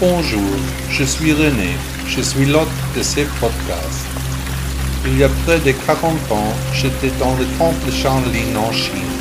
Bonjour, 0.00 0.40
je 0.88 1.04
suis 1.04 1.34
René, 1.34 1.76
je 2.08 2.22
suis 2.22 2.46
l'hôte 2.46 2.68
de 2.96 3.02
ces 3.02 3.24
podcasts. 3.38 4.06
Il 5.04 5.18
y 5.18 5.24
a 5.24 5.28
près 5.44 5.58
de 5.58 5.72
40 5.72 6.14
ans, 6.32 6.54
j'étais 6.72 7.10
dans 7.18 7.36
le 7.36 7.44
temple 7.58 7.92
Shaolin 7.92 8.56
en 8.56 8.72
Chine. 8.72 9.12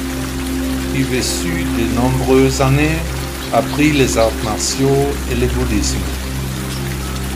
J'ai 0.95 1.03
vécu 1.03 1.65
de 1.77 1.95
nombreuses 1.99 2.61
années, 2.61 2.97
appris 3.51 3.91
les 3.91 4.17
arts 4.17 4.31
martiaux 4.45 5.09
et 5.29 5.35
le 5.35 5.47
bouddhisme. 5.47 5.97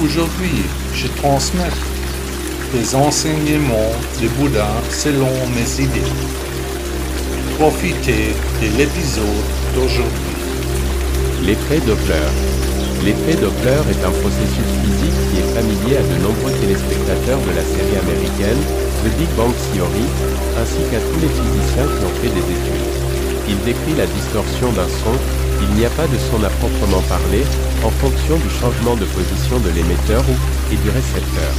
Aujourd'hui, 0.02 0.64
je 0.96 1.08
transmets 1.08 1.78
les 2.74 2.96
enseignements 2.96 3.92
du 4.22 4.30
Bouddha 4.30 4.70
selon 4.90 5.32
mes 5.54 5.84
idées. 5.84 6.14
Profitez 7.60 8.36
de 8.62 8.78
l'épisode 8.78 9.44
d'aujourd'hui. 9.76 10.43
L'effet 11.46 11.84
Doppler. 11.84 12.32
L'effet 13.04 13.36
Doppler 13.36 13.84
est 13.92 14.00
un 14.08 14.16
processus 14.24 14.70
physique 14.80 15.20
qui 15.28 15.44
est 15.44 15.52
familier 15.52 16.00
à 16.00 16.04
de 16.08 16.16
nombreux 16.24 16.56
téléspectateurs 16.56 17.44
de 17.44 17.52
la 17.52 17.66
série 17.68 18.00
américaine 18.00 18.64
The 19.04 19.12
Big 19.20 19.28
Bang 19.36 19.52
Theory, 19.52 20.08
ainsi 20.56 20.80
qu'à 20.88 21.04
tous 21.04 21.20
les 21.20 21.28
physiciens 21.28 21.84
qui 21.84 22.00
ont 22.00 22.16
fait 22.24 22.32
des 22.32 22.48
études. 22.48 22.96
Il 23.52 23.60
décrit 23.68 23.92
la 24.00 24.08
distorsion 24.08 24.72
d'un 24.72 24.88
son, 24.88 25.12
il 25.68 25.76
n'y 25.76 25.84
a 25.84 25.92
pas 26.00 26.08
de 26.08 26.16
son 26.32 26.40
à 26.48 26.50
proprement 26.64 27.04
parler, 27.12 27.44
en 27.84 27.92
fonction 27.92 28.40
du 28.40 28.48
changement 28.48 28.96
de 28.96 29.04
position 29.12 29.60
de 29.60 29.76
l'émetteur 29.76 30.24
ou 30.24 30.36
et 30.72 30.80
du 30.80 30.90
récepteur. 30.96 31.52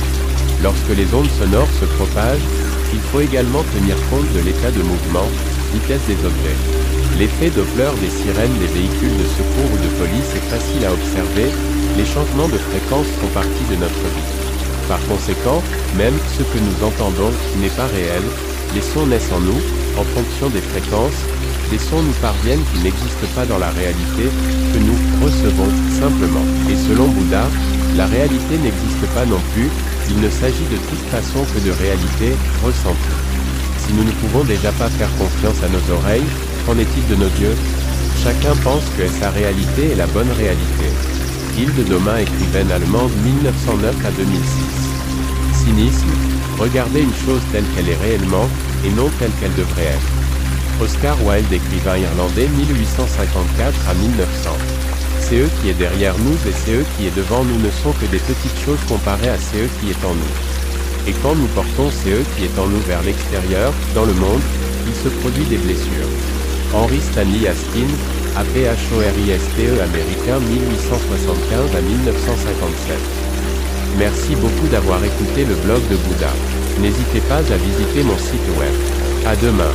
Lorsque 0.65 0.97
les 0.97 1.13
ondes 1.13 1.29
sonores 1.37 1.69
se 1.77 1.85
propagent, 2.01 2.49
il 2.97 3.05
faut 3.13 3.21
également 3.21 3.61
tenir 3.77 4.01
compte 4.09 4.33
de 4.33 4.41
l'état 4.49 4.73
de 4.73 4.81
mouvement, 4.81 5.29
vitesse 5.77 6.09
des 6.09 6.17
objets. 6.25 6.84
L'effet 7.19 7.51
Doppler 7.51 7.95
des 8.03 8.11
sirènes 8.11 8.59
des 8.59 8.67
véhicules 8.75 9.17
de 9.17 9.29
secours 9.39 9.71
ou 9.71 9.79
de 9.79 9.91
police 10.03 10.35
est 10.35 10.51
facile 10.51 10.85
à 10.85 10.93
observer, 10.93 11.47
les 11.97 12.05
changements 12.05 12.49
de 12.51 12.59
fréquence 12.59 13.07
font 13.23 13.31
partie 13.31 13.67
de 13.71 13.77
notre 13.77 14.07
vie. 14.11 14.35
Par 14.89 14.99
conséquent, 15.07 15.63
même 15.97 16.19
ce 16.37 16.43
que 16.43 16.59
nous 16.59 16.79
entendons 16.83 17.31
n'est 17.63 17.77
pas 17.79 17.87
réel, 17.87 18.23
les 18.75 18.83
sons 18.83 19.07
naissent 19.07 19.31
en 19.31 19.39
nous, 19.39 19.63
en 19.97 20.03
fonction 20.03 20.51
des 20.51 20.61
fréquences, 20.61 21.23
des 21.71 21.79
sons 21.79 22.03
nous 22.03 22.19
parviennent 22.19 22.65
qui 22.75 22.83
n'existent 22.83 23.31
pas 23.37 23.47
dans 23.47 23.59
la 23.59 23.71
réalité, 23.71 24.27
que 24.75 24.81
nous 24.83 24.99
recevons 25.23 25.71
simplement. 25.95 26.45
Et 26.67 26.75
selon 26.75 27.07
Bouddha, 27.07 27.47
la 27.97 28.07
réalité 28.07 28.59
n'existe 28.59 29.07
pas 29.15 29.25
non 29.25 29.41
plus, 29.55 29.71
il 30.11 30.19
ne 30.21 30.29
s'agit 30.29 30.67
de 30.67 30.83
toute 30.91 31.07
façon 31.15 31.47
que 31.47 31.63
de 31.63 31.71
réalité 31.71 32.35
ressentie. 32.65 33.44
Si 33.87 33.93
nous 33.93 34.05
ne 34.05 34.13
pouvons 34.13 34.45
déjà 34.45 34.73
pas 34.73 34.89
faire 34.89 35.11
confiance 35.17 35.63
à 35.63 35.69
nos 35.69 35.95
oreilles, 35.95 36.25
qu'en 36.67 36.79
est-il 36.79 37.07
de 37.09 37.17
nos 37.17 37.31
yeux 37.41 37.57
Chacun 38.23 38.55
pense 38.63 38.85
que 38.97 39.07
sa 39.21 39.31
réalité 39.31 39.91
est 39.93 39.97
la 39.97 40.07
bonne 40.07 40.31
réalité. 40.33 40.89
Hilde 41.59 41.89
Domain, 41.89 42.19
écrivaine 42.19 42.73
allemande 42.73 43.13
1909 43.25 43.95
à 44.07 44.11
2006. 44.11 45.65
Cynisme, 45.65 46.11
regarder 46.59 47.03
une 47.03 47.15
chose 47.27 47.43
telle 47.53 47.65
qu'elle 47.75 47.89
est 47.89 48.03
réellement, 48.03 48.49
et 48.85 48.91
non 48.91 49.11
telle 49.19 49.33
qu'elle 49.41 49.55
devrait 49.55 49.93
être. 49.97 50.83
Oscar 50.83 51.17
Wilde, 51.25 51.53
écrivain 51.53 51.99
irlandais 51.99 52.49
1854 52.49 53.89
à 53.89 53.95
1900. 53.95 54.51
C'est 55.21 55.39
eux 55.39 55.51
qui 55.61 55.69
est 55.71 55.79
derrière 55.79 56.17
nous 56.19 56.35
et 56.49 56.53
c'est 56.53 56.73
eux 56.73 56.85
qui 56.97 57.07
est 57.07 57.17
devant 57.17 57.45
nous 57.45 57.59
ne 57.59 57.71
sont 57.71 57.93
que 57.93 58.07
des 58.07 58.19
petites 58.19 58.59
choses 58.65 58.81
comparées 58.89 59.31
à 59.31 59.39
c'est 59.39 59.63
eux 59.63 59.71
qui 59.81 59.91
est 59.91 60.05
en 60.05 60.15
nous. 60.15 60.54
Et 61.07 61.13
quand 61.23 61.35
nous 61.35 61.47
portons 61.49 61.89
eux 61.89 62.25
qui 62.37 62.45
est 62.45 62.59
en 62.59 62.67
nous 62.67 62.81
vers 62.89 63.03
l'extérieur, 63.03 63.73
dans 63.95 64.05
le 64.05 64.15
monde, 64.15 64.41
il 64.87 64.95
se 64.95 65.09
produit 65.21 65.45
des 65.45 65.59
blessures. 65.59 66.09
Henry 66.73 67.01
Stanley 67.01 67.47
Askin, 67.47 67.89
APHORISTE 68.37 69.81
américain 69.81 70.41
1875 70.41 71.77
à 71.77 71.81
1957. 71.81 72.99
Merci 73.99 74.35
beaucoup 74.37 74.67
d'avoir 74.69 75.05
écouté 75.05 75.45
le 75.45 75.55
blog 75.55 75.83
de 75.89 75.97
Bouddha. 75.97 76.33
N'hésitez 76.81 77.21
pas 77.29 77.39
à 77.39 77.57
visiter 77.57 78.03
mon 78.03 78.19
site 78.19 78.49
web. 78.59 78.75
À 79.27 79.37
demain. 79.37 79.71